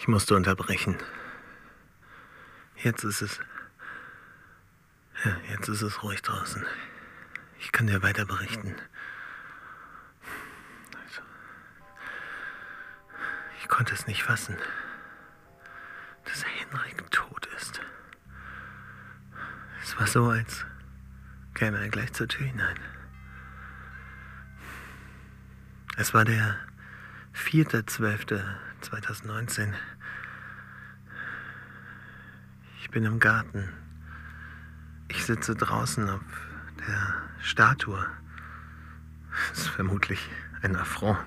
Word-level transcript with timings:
Ich 0.00 0.08
musste 0.08 0.34
unterbrechen. 0.34 0.96
Jetzt 2.76 3.04
ist 3.04 3.20
es. 3.20 3.38
Ja, 5.22 5.36
jetzt 5.50 5.68
ist 5.68 5.82
es 5.82 6.02
ruhig 6.02 6.22
draußen. 6.22 6.64
Ich 7.58 7.70
kann 7.70 7.86
dir 7.86 8.02
weiter 8.02 8.24
berichten. 8.24 8.74
Also, 11.04 11.20
ich 13.60 13.68
konnte 13.68 13.92
es 13.92 14.06
nicht 14.06 14.22
fassen, 14.22 14.56
dass 16.24 16.46
Henrik 16.46 17.10
tot 17.10 17.44
ist. 17.58 17.82
Es 19.82 19.98
war 19.98 20.06
so, 20.06 20.30
als 20.30 20.64
käme 21.52 21.78
er 21.78 21.90
gleich 21.90 22.14
zur 22.14 22.26
Tür 22.26 22.46
hinein. 22.46 22.78
Es 25.98 26.14
war 26.14 26.24
der 26.24 26.58
4.12.2019. 28.80 29.72
Ich 32.80 32.90
bin 32.90 33.04
im 33.04 33.20
Garten. 33.20 33.68
Ich 35.08 35.24
sitze 35.24 35.54
draußen 35.54 36.08
auf 36.08 36.20
der 36.86 37.14
Statue. 37.40 38.06
Das 39.50 39.60
ist 39.60 39.68
vermutlich 39.68 40.30
ein 40.62 40.76
Affront. 40.76 41.18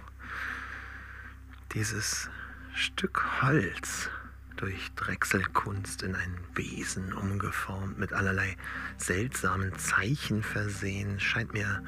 Dieses 1.73 2.29
Stück 2.73 3.41
Holz 3.41 4.09
durch 4.55 4.91
Drechselkunst 4.95 6.03
in 6.03 6.15
ein 6.15 6.37
Wesen 6.55 7.13
umgeformt, 7.13 7.97
mit 7.97 8.13
allerlei 8.13 8.55
seltsamen 8.97 9.77
Zeichen 9.77 10.43
versehen, 10.43 11.19
scheint 11.19 11.53
mir 11.53 11.83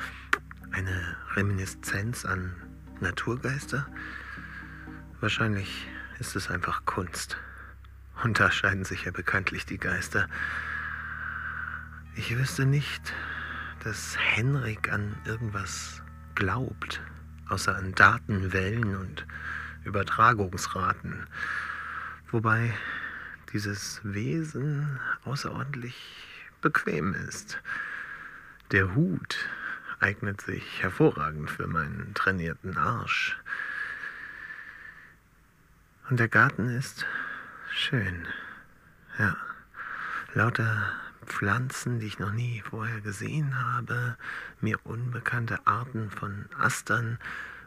eine 0.71 1.15
Reminiszenz 1.35 2.25
an 2.25 2.55
Naturgeister. 2.99 3.87
Wahrscheinlich 5.21 5.87
ist 6.19 6.35
es 6.35 6.49
einfach 6.49 6.85
Kunst. 6.85 7.37
Unterscheiden 8.23 8.83
sich 8.83 9.05
ja 9.05 9.11
bekanntlich 9.11 9.65
die 9.65 9.77
Geister. 9.77 10.27
Ich 12.15 12.37
wüsste 12.37 12.65
nicht, 12.65 13.13
dass 13.83 14.17
Henrik 14.17 14.91
an 14.91 15.15
irgendwas 15.25 16.01
glaubt, 16.35 17.01
außer 17.49 17.75
an 17.75 17.93
Datenwellen 17.93 18.95
und 18.95 19.25
Übertragungsraten. 19.83 21.27
Wobei 22.31 22.73
dieses 23.53 24.01
Wesen 24.03 24.99
außerordentlich 25.23 25.95
bequem 26.61 27.13
ist. 27.13 27.61
Der 28.71 28.95
Hut 28.95 29.37
eignet 29.99 30.41
sich 30.41 30.81
hervorragend 30.81 31.49
für 31.49 31.67
meinen 31.67 32.13
trainierten 32.15 32.77
Arsch. 32.77 33.37
Und 36.07 36.19
der 36.19 36.27
Garten 36.27 36.69
ist 36.69 37.05
schön. 37.71 38.27
Ja, 39.17 39.35
lauter 40.35 40.91
Pflanzen, 41.25 41.99
die 41.99 42.05
ich 42.05 42.19
noch 42.19 42.31
nie 42.31 42.61
vorher 42.61 43.01
gesehen 43.01 43.59
habe, 43.59 44.15
mir 44.61 44.77
unbekannte 44.83 45.65
Arten 45.65 46.11
von 46.11 46.45
Astern, 46.59 47.17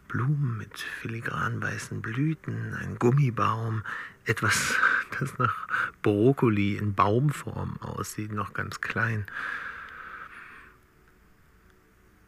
Blumen 0.06 0.56
mit 0.56 0.78
filigran 0.78 1.60
weißen 1.60 2.00
Blüten, 2.00 2.74
ein 2.74 2.98
Gummibaum, 3.00 3.82
etwas, 4.24 4.76
das 5.18 5.36
nach 5.38 5.66
Brokkoli 6.02 6.76
in 6.76 6.94
Baumform 6.94 7.78
aussieht, 7.78 8.32
noch 8.32 8.54
ganz 8.54 8.80
klein. 8.80 9.26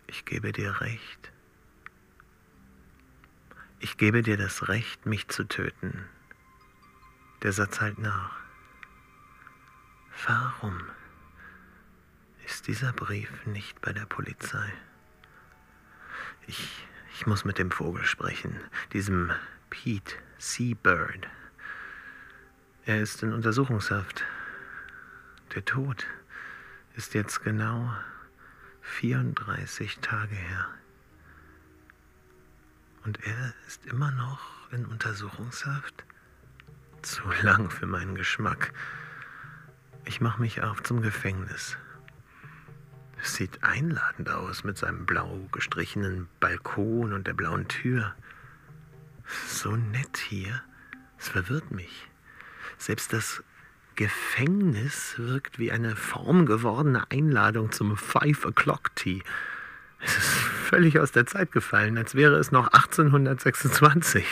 Ich 0.09 0.25
gebe 0.25 0.51
dir 0.51 0.81
recht. 0.81 1.31
Ich 3.83 3.97
gebe 3.97 4.21
dir 4.21 4.37
das 4.37 4.69
Recht, 4.69 5.07
mich 5.07 5.29
zu 5.29 5.45
töten. 5.45 6.05
Der 7.43 7.53
Satz 7.53 7.81
halt 7.81 7.99
nach. 7.99 8.39
Warum 10.27 10.79
ist 12.45 12.67
dieser 12.67 12.93
Brief 12.93 13.31
nicht 13.47 13.81
bei 13.81 13.95
der 13.95 14.05
Polizei? 14.05 14.71
Ich, 16.47 16.87
ich 17.15 17.27
muss 17.27 17.47
mit 17.47 17.57
dem 17.57 17.71
Vogel 17.71 18.05
sprechen, 18.05 18.61
diesem 18.93 19.33
Pete 19.71 20.15
Seabird. 20.37 21.27
Er 22.85 23.01
ist 23.01 23.23
in 23.23 23.33
Untersuchungshaft. 23.33 24.25
Der 25.55 25.65
Tod 25.65 26.07
ist 26.97 27.15
jetzt 27.15 27.43
genau 27.43 27.95
34 28.83 30.01
Tage 30.01 30.35
her. 30.35 30.69
Und 33.11 33.27
er 33.27 33.55
ist 33.67 33.87
immer 33.87 34.13
noch 34.13 34.71
in 34.71 34.87
Untersuchungshaft? 34.87 36.05
Zu 37.03 37.25
lang 37.43 37.69
für 37.69 37.87
meinen 37.87 38.15
Geschmack. 38.15 38.73
Ich 40.05 40.21
mache 40.21 40.41
mich 40.41 40.63
auf 40.63 40.85
zum 40.85 41.03
Gefängnis. 41.03 41.77
Es 43.21 43.35
sieht 43.35 43.65
einladend 43.65 44.31
aus 44.31 44.63
mit 44.63 44.79
seinem 44.79 45.07
blau 45.07 45.49
gestrichenen 45.51 46.29
Balkon 46.39 47.13
und 47.13 47.27
der 47.27 47.35
blauen 47.35 47.67
Tür. 47.67 48.15
So 49.49 49.75
nett 49.75 50.19
hier. 50.19 50.63
Es 51.19 51.31
verwirrt 51.31 51.73
mich. 51.73 52.09
Selbst 52.79 53.13
das 53.13 53.43
Gefängnis 53.97 55.19
wirkt 55.19 55.59
wie 55.59 55.73
eine 55.73 55.97
formgewordene 55.97 57.11
Einladung 57.11 57.73
zum 57.73 57.97
Five 57.97 58.47
O'Clock 58.47 58.95
Tea. 58.95 59.25
Es 59.99 60.17
ist 60.17 60.60
völlig 60.71 61.01
aus 61.01 61.11
der 61.11 61.27
Zeit 61.27 61.51
gefallen, 61.51 61.99
als 61.99 62.15
wäre 62.15 62.37
es 62.37 62.53
noch 62.53 62.69
1826. 62.69 64.25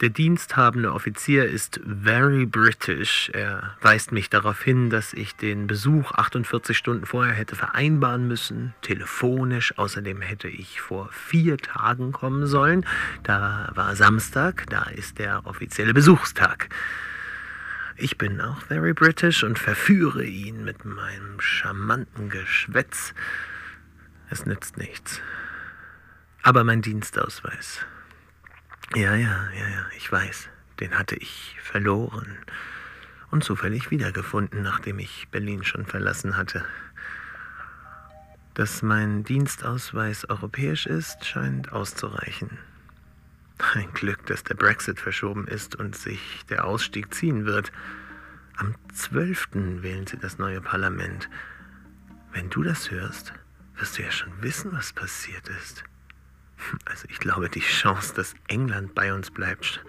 Der 0.00 0.10
diensthabende 0.10 0.92
Offizier 0.92 1.46
ist 1.46 1.80
very 1.84 2.46
British. 2.46 3.28
Er 3.32 3.76
weist 3.80 4.12
mich 4.12 4.30
darauf 4.30 4.62
hin, 4.62 4.88
dass 4.88 5.12
ich 5.12 5.34
den 5.34 5.66
Besuch 5.66 6.12
48 6.12 6.78
Stunden 6.78 7.04
vorher 7.04 7.34
hätte 7.34 7.56
vereinbaren 7.56 8.28
müssen, 8.28 8.74
telefonisch. 8.82 9.76
Außerdem 9.76 10.20
hätte 10.20 10.48
ich 10.48 10.80
vor 10.80 11.08
vier 11.10 11.56
Tagen 11.56 12.12
kommen 12.12 12.46
sollen. 12.46 12.86
Da 13.24 13.72
war 13.74 13.96
Samstag, 13.96 14.66
da 14.68 14.84
ist 14.84 15.18
der 15.18 15.46
offizielle 15.46 15.94
Besuchstag. 15.94 16.68
Ich 17.96 18.18
bin 18.18 18.40
auch 18.40 18.60
very 18.60 18.92
British 18.92 19.42
und 19.42 19.58
verführe 19.58 20.24
ihn 20.24 20.62
mit 20.62 20.84
meinem 20.84 21.40
charmanten 21.40 22.28
Geschwätz. 22.28 23.14
Es 24.28 24.46
nützt 24.46 24.76
nichts. 24.76 25.20
Aber 26.42 26.64
mein 26.64 26.82
Dienstausweis. 26.82 27.84
Ja, 28.94 29.14
ja, 29.14 29.48
ja, 29.52 29.68
ja, 29.68 29.86
ich 29.96 30.10
weiß. 30.10 30.48
Den 30.80 30.98
hatte 30.98 31.16
ich 31.16 31.56
verloren 31.62 32.38
und 33.30 33.42
zufällig 33.42 33.90
wiedergefunden, 33.90 34.62
nachdem 34.62 34.98
ich 34.98 35.28
Berlin 35.30 35.64
schon 35.64 35.86
verlassen 35.86 36.36
hatte. 36.36 36.64
Dass 38.54 38.82
mein 38.82 39.24
Dienstausweis 39.24 40.28
europäisch 40.28 40.86
ist, 40.86 41.24
scheint 41.24 41.72
auszureichen. 41.72 42.58
Ein 43.74 43.92
Glück, 43.92 44.26
dass 44.26 44.44
der 44.44 44.54
Brexit 44.54 45.00
verschoben 45.00 45.46
ist 45.48 45.76
und 45.76 45.96
sich 45.96 46.44
der 46.48 46.64
Ausstieg 46.64 47.12
ziehen 47.14 47.46
wird. 47.46 47.72
Am 48.56 48.74
12. 48.92 49.48
wählen 49.82 50.06
sie 50.06 50.18
das 50.18 50.38
neue 50.38 50.60
Parlament. 50.60 51.28
Wenn 52.32 52.50
du 52.50 52.62
das 52.62 52.90
hörst, 52.90 53.32
wirst 53.76 53.98
du 53.98 54.02
ja 54.02 54.10
schon 54.10 54.42
wissen, 54.42 54.72
was 54.72 54.92
passiert 54.92 55.48
ist. 55.48 55.84
Also 56.86 57.06
ich 57.10 57.18
glaube, 57.18 57.50
die 57.50 57.60
Chance, 57.60 58.14
dass 58.14 58.34
England 58.48 58.94
bei 58.94 59.12
uns 59.12 59.30
bleibt, 59.30 59.84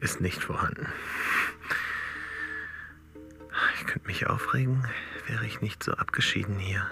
ist 0.00 0.20
nicht 0.20 0.42
vorhanden. 0.42 0.88
Ich 3.76 3.86
könnte 3.86 4.08
mich 4.08 4.26
aufregen, 4.26 4.84
wäre 5.28 5.46
ich 5.46 5.60
nicht 5.60 5.84
so 5.84 5.92
abgeschieden 5.92 6.58
hier 6.58 6.90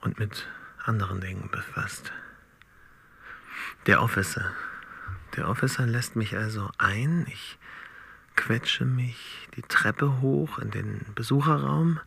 und 0.00 0.18
mit 0.18 0.48
anderen 0.84 1.20
Dingen 1.20 1.48
befasst. 1.50 2.12
Der 3.86 4.02
Officer. 4.02 4.52
Der 5.36 5.48
Officer 5.48 5.86
lässt 5.86 6.16
mich 6.16 6.36
also 6.36 6.70
ein. 6.78 7.26
Ich 7.28 7.58
quetsche 8.34 8.84
mich 8.84 9.48
die 9.56 9.62
Treppe 9.62 10.20
hoch 10.20 10.58
in 10.58 10.70
den 10.70 11.04
Besucherraum. 11.14 12.00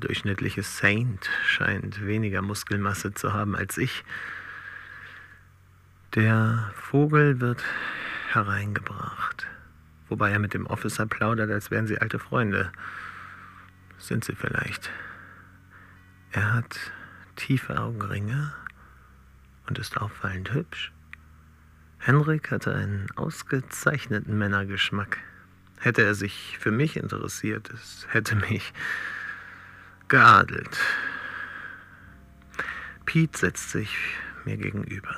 Durchschnittliche 0.00 0.62
Saint 0.62 1.28
scheint 1.44 2.04
weniger 2.04 2.40
Muskelmasse 2.40 3.12
zu 3.12 3.34
haben 3.34 3.54
als 3.54 3.76
ich. 3.76 4.02
Der 6.14 6.72
Vogel 6.74 7.40
wird 7.40 7.62
hereingebracht, 8.32 9.46
wobei 10.08 10.30
er 10.30 10.38
mit 10.38 10.54
dem 10.54 10.66
Officer 10.66 11.06
plaudert, 11.06 11.50
als 11.50 11.70
wären 11.70 11.86
sie 11.86 11.98
alte 12.00 12.18
Freunde. 12.18 12.72
Sind 13.98 14.24
sie 14.24 14.34
vielleicht. 14.34 14.90
Er 16.32 16.54
hat 16.54 16.78
tiefe 17.36 17.78
Augenringe 17.78 18.54
und 19.68 19.78
ist 19.78 19.98
auffallend 19.98 20.54
hübsch. 20.54 20.92
Henrik 21.98 22.50
hatte 22.50 22.74
einen 22.74 23.10
ausgezeichneten 23.16 24.38
Männergeschmack. 24.38 25.18
Hätte 25.78 26.02
er 26.02 26.14
sich 26.14 26.56
für 26.58 26.70
mich 26.70 26.96
interessiert, 26.96 27.70
es 27.70 28.06
hätte 28.10 28.36
mich 28.36 28.72
geadelt. 30.10 30.76
Pete 33.06 33.38
setzt 33.38 33.70
sich 33.70 33.96
mir 34.44 34.56
gegenüber. 34.56 35.16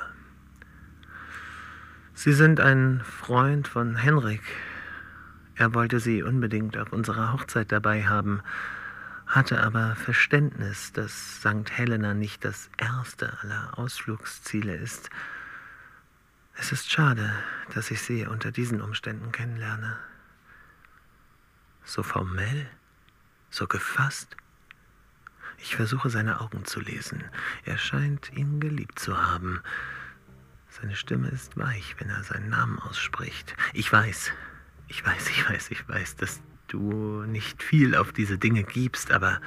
Sie 2.13 2.31
sind 2.31 2.59
ein 2.59 3.01
Freund 3.03 3.67
von 3.67 3.95
Henrik. 3.95 4.43
Er 5.55 5.73
wollte 5.73 5.99
Sie 5.99 6.21
unbedingt 6.21 6.77
auf 6.77 6.93
unserer 6.93 7.33
Hochzeit 7.33 7.71
dabei 7.71 8.05
haben, 8.05 8.43
hatte 9.25 9.63
aber 9.63 9.95
Verständnis, 9.95 10.93
dass 10.93 11.39
St. 11.41 11.71
Helena 11.71 12.13
nicht 12.13 12.45
das 12.45 12.69
erste 12.77 13.35
aller 13.41 13.77
Ausflugsziele 13.77 14.75
ist. 14.75 15.09
Es 16.55 16.71
ist 16.71 16.91
schade, 16.91 17.33
dass 17.73 17.89
ich 17.89 18.01
Sie 18.01 18.27
unter 18.27 18.51
diesen 18.51 18.79
Umständen 18.79 19.31
kennenlerne. 19.31 19.97
So 21.83 22.03
formell, 22.03 22.69
so 23.49 23.65
gefasst. 23.65 24.37
Ich 25.57 25.75
versuche 25.75 26.09
seine 26.09 26.41
Augen 26.41 26.65
zu 26.65 26.79
lesen. 26.79 27.23
Er 27.65 27.77
scheint 27.77 28.31
ihn 28.33 28.59
geliebt 28.59 28.99
zu 28.99 29.21
haben. 29.21 29.61
Seine 30.69 30.95
Stimme 30.95 31.29
ist 31.29 31.57
weich, 31.57 31.95
wenn 31.99 32.09
er 32.09 32.23
seinen 32.23 32.49
Namen 32.49 32.79
ausspricht. 32.79 33.55
Ich 33.73 33.91
weiß, 33.91 34.31
ich 34.87 35.05
weiß, 35.05 35.29
ich 35.29 35.49
weiß, 35.49 35.71
ich 35.71 35.87
weiß, 35.87 36.15
dass 36.15 36.41
du 36.67 37.23
nicht 37.23 37.61
viel 37.61 37.95
auf 37.95 38.11
diese 38.11 38.37
Dinge 38.37 38.63
gibst, 38.63 39.11
aber 39.11 39.39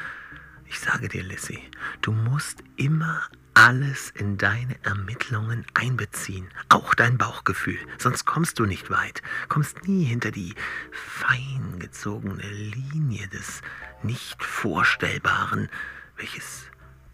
ich 0.67 0.79
sage 0.79 1.09
dir, 1.09 1.23
Lissy, 1.23 1.61
du 2.01 2.13
musst 2.13 2.63
immer 2.77 3.23
alles 3.57 4.11
in 4.11 4.37
deine 4.37 4.77
Ermittlungen 4.85 5.65
einbeziehen, 5.73 6.47
auch 6.69 6.95
dein 6.95 7.17
Bauchgefühl, 7.17 7.79
sonst 7.97 8.27
kommst 8.27 8.59
du 8.59 8.67
nicht 8.67 8.91
weit, 8.91 9.23
kommst 9.49 9.89
nie 9.89 10.05
hinter 10.05 10.31
die 10.31 10.55
fein 10.93 11.79
gezogene 11.79 12.43
Linie 12.43 13.27
des 13.29 13.63
nicht 14.03 14.45
Vorstellbaren, 14.45 15.71
welches 16.19 16.67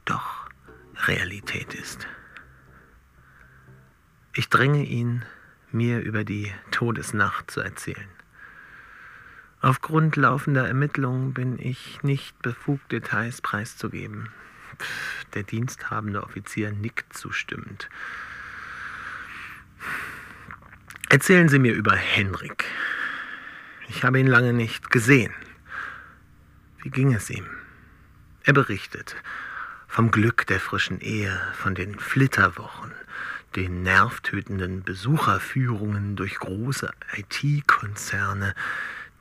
doch 0.04 0.50
Realität 1.06 1.74
ist. 1.74 2.08
Ich 4.34 4.48
dränge 4.48 4.82
ihn, 4.84 5.24
mir 5.70 6.00
über 6.00 6.24
die 6.24 6.52
Todesnacht 6.72 7.52
zu 7.52 7.60
erzählen. 7.60 8.08
Aufgrund 9.60 10.16
laufender 10.16 10.66
Ermittlungen 10.66 11.34
bin 11.34 11.60
ich 11.60 12.02
nicht 12.02 12.42
befugt, 12.42 12.90
Details 12.90 13.40
preiszugeben. 13.40 14.28
Der 15.34 15.42
diensthabende 15.42 16.22
Offizier 16.22 16.72
nickt 16.72 17.16
zustimmend. 17.16 17.88
Erzählen 21.08 21.48
Sie 21.48 21.58
mir 21.58 21.74
über 21.74 21.94
Henrik. 21.94 22.64
Ich 23.88 24.04
habe 24.04 24.18
ihn 24.18 24.26
lange 24.26 24.52
nicht 24.52 24.90
gesehen. 24.90 25.34
Wie 26.82 26.90
ging 26.90 27.12
es 27.12 27.28
ihm? 27.30 27.46
Er 28.44 28.54
berichtet 28.54 29.16
vom 29.86 30.10
Glück 30.10 30.46
der 30.46 30.58
frischen 30.58 31.00
Ehe, 31.00 31.38
von 31.52 31.74
den 31.74 31.98
Flitterwochen, 31.98 32.92
den 33.56 33.82
nervtötenden 33.82 34.82
Besucherführungen 34.82 36.16
durch 36.16 36.36
große 36.36 36.90
IT-Konzerne, 37.14 38.54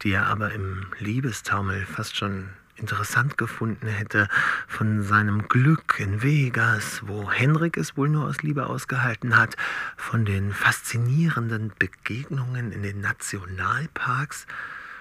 die 0.02 0.14
er 0.14 0.28
aber 0.28 0.54
im 0.54 0.86
Liebestaumel 0.98 1.86
fast 1.86 2.16
schon 2.16 2.50
interessant 2.82 3.38
gefunden 3.38 3.88
hätte, 3.88 4.28
von 4.68 5.04
seinem 5.04 5.48
Glück 5.48 6.00
in 6.00 6.22
Vegas, 6.22 7.02
wo 7.06 7.32
Henrik 7.32 7.78
es 7.78 7.96
wohl 7.96 8.10
nur 8.10 8.28
aus 8.28 8.42
Liebe 8.42 8.66
ausgehalten 8.66 9.38
hat, 9.38 9.56
von 9.96 10.26
den 10.26 10.52
faszinierenden 10.52 11.72
Begegnungen 11.78 12.72
in 12.72 12.84
den 12.84 13.00
Nationalparks, 13.00 14.48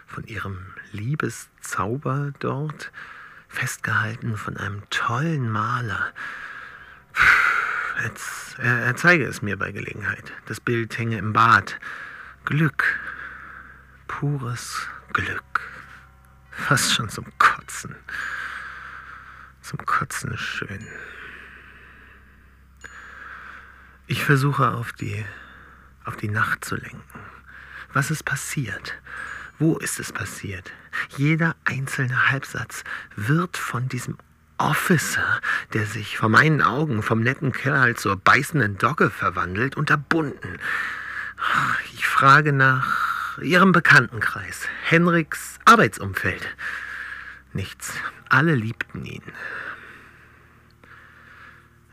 von 0.07 0.25
ihrem 0.25 0.59
Liebeszauber 0.93 2.33
dort, 2.39 2.93
festgehalten 3.49 4.37
von 4.37 4.57
einem 4.57 4.83
tollen 4.91 5.51
Maler. 5.51 6.13
Jetzt, 8.03 8.59
er, 8.59 8.81
er 8.81 8.97
zeige 8.97 9.25
es 9.25 9.43
mir 9.43 9.57
bei 9.57 9.73
Gelegenheit. 9.73 10.33
Das 10.47 10.61
Bild 10.61 10.97
hänge 10.99 11.19
im 11.19 11.33
Bad. 11.33 11.79
Glück, 12.45 12.85
pures 14.07 14.87
Glück. 15.13 15.80
Fast 16.67 16.95
schon 16.95 17.09
zum 17.09 17.27
Kotzen. 17.39 17.97
Zum 19.61 19.85
Kotzen 19.85 20.37
schön. 20.39 20.87
Ich 24.07 24.25
versuche 24.25 24.71
auf 24.71 24.93
die, 24.93 25.25
auf 26.05 26.17
die 26.17 26.29
Nacht 26.29 26.65
zu 26.65 26.77
lenken. 26.77 27.21
Was 27.93 28.11
ist 28.11 28.25
passiert? 28.25 28.95
Wo 29.59 29.79
ist 29.79 29.99
es 29.99 30.13
passiert? 30.13 30.71
Jeder 31.17 31.57
einzelne 31.65 32.31
Halbsatz 32.31 32.85
wird 33.17 33.57
von 33.57 33.89
diesem 33.89 34.17
Officer, 34.59 35.41
der 35.73 35.87
sich 35.87 36.19
vor 36.19 36.29
meinen 36.29 36.63
Augen 36.63 37.03
vom 37.03 37.21
netten 37.21 37.53
Kerl 37.53 37.97
zur 37.97 38.17
beißenden 38.17 38.79
Dogge 38.79 39.11
verwandelt, 39.11 39.77
unterbunden. 39.77 40.59
Ich 41.95 42.07
frage 42.07 42.53
nach 42.53 43.10
Ihrem 43.39 43.73
Bekanntenkreis, 43.73 44.69
Henriks 44.85 45.59
Arbeitsumfeld. 45.65 46.47
Nichts. 47.53 47.95
Alle 48.29 48.55
liebten 48.55 49.05
ihn. 49.05 49.23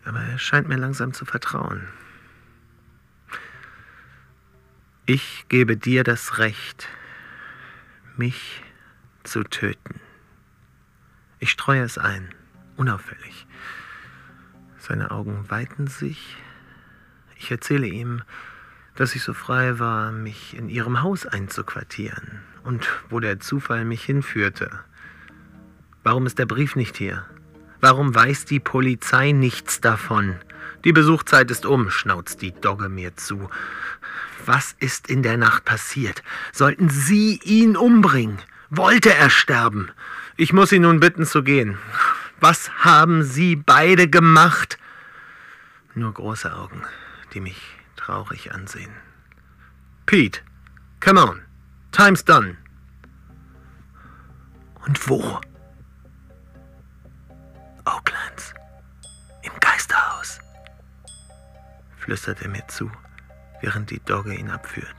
Aber 0.05 0.19
er 0.19 0.37
scheint 0.37 0.67
mir 0.67 0.77
langsam 0.77 1.13
zu 1.13 1.25
vertrauen. 1.25 1.87
Ich 5.05 5.45
gebe 5.49 5.77
dir 5.77 6.03
das 6.03 6.37
Recht, 6.37 6.87
mich 8.17 8.61
zu 9.23 9.43
töten. 9.43 9.99
Ich 11.39 11.51
streue 11.51 11.83
es 11.83 11.97
ein, 11.97 12.33
unauffällig. 12.75 13.47
Seine 14.77 15.11
Augen 15.11 15.49
weiten 15.49 15.87
sich. 15.87 16.37
Ich 17.37 17.51
erzähle 17.51 17.87
ihm, 17.87 18.21
dass 18.97 19.15
ich 19.15 19.23
so 19.23 19.33
frei 19.33 19.79
war, 19.79 20.11
mich 20.11 20.57
in 20.57 20.69
ihrem 20.69 21.01
Haus 21.01 21.25
einzuquartieren 21.25 22.41
und 22.63 22.87
wo 23.09 23.19
der 23.19 23.39
Zufall 23.39 23.85
mich 23.85 24.03
hinführte. 24.03 24.71
Warum 26.03 26.25
ist 26.25 26.39
der 26.39 26.47
Brief 26.47 26.75
nicht 26.75 26.97
hier? 26.97 27.25
Warum 27.79 28.13
weiß 28.13 28.45
die 28.45 28.59
Polizei 28.59 29.31
nichts 29.31 29.81
davon? 29.81 30.35
Die 30.83 30.93
Besuchzeit 30.93 31.51
ist 31.51 31.65
um, 31.65 31.91
schnauzt 31.91 32.41
die 32.41 32.53
Dogge 32.53 32.89
mir 32.89 33.15
zu. 33.15 33.49
Was 34.45 34.75
ist 34.79 35.09
in 35.09 35.21
der 35.21 35.37
Nacht 35.37 35.63
passiert? 35.63 36.23
Sollten 36.51 36.89
Sie 36.89 37.39
ihn 37.43 37.77
umbringen? 37.77 38.39
Wollte 38.69 39.13
er 39.13 39.29
sterben? 39.29 39.91
Ich 40.37 40.53
muss 40.53 40.71
ihn 40.71 40.81
nun 40.81 40.99
bitten 40.99 41.25
zu 41.25 41.43
gehen. 41.43 41.77
Was 42.39 42.71
haben 42.83 43.23
Sie 43.23 43.55
beide 43.55 44.09
gemacht? 44.09 44.79
Nur 45.93 46.13
große 46.13 46.53
Augen, 46.53 46.83
die 47.33 47.41
mich 47.41 47.76
traurig 48.07 48.53
ansehen. 48.53 48.95
Pete, 50.05 50.41
come 51.01 51.19
on. 51.19 51.41
Time's 51.91 52.23
done. 52.23 52.57
Und 54.85 55.09
wo? 55.09 55.41
Oaklands. 57.83 58.53
Im 59.43 59.51
Geisterhaus. 59.59 60.39
Flüstert 61.97 62.41
er 62.41 62.49
mir 62.49 62.65
zu, 62.69 62.89
während 63.61 63.89
die 63.91 63.99
Dogge 63.99 64.33
ihn 64.35 64.49
abführt. 64.49 64.95